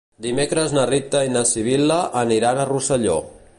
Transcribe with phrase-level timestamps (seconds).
[0.25, 3.23] Dimecres na Rita i na Sibil·la aniran a Rosselló.